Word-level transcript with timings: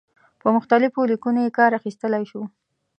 په 0.41 0.47
مختلفو 0.55 1.09
لیکنو 1.11 1.41
کې 1.45 1.55
کار 1.57 1.71
اخیستلای 1.79 2.23
شو. 2.31 2.41